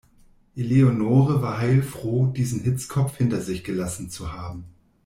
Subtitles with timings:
[0.55, 4.65] Eleonore war heilfroh, diesen Hitzkopf hinter sich gelassen zu haben.